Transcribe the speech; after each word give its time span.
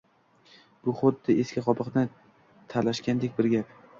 -Bu 0.85 0.93
xuddi 1.01 1.35
eski 1.43 1.63
qobiqni 1.67 2.05
tashlagandek 2.75 3.37
bir 3.41 3.51
gap. 3.55 3.77